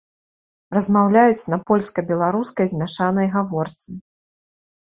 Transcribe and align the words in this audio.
Размаўляюць 0.77 1.49
на 1.53 1.59
польска-беларускай 1.71 2.65
змяшанай 2.73 3.27
гаворцы. 3.37 3.89